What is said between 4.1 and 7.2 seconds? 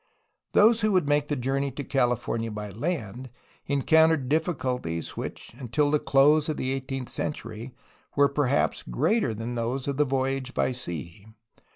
difficulties which until the close of the eighteenth